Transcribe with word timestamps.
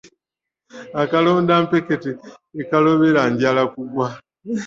Akalondampeke, 1.01 1.95
tekalobera 2.53 3.21
njala 3.33 3.63
kugwa. 3.73 4.07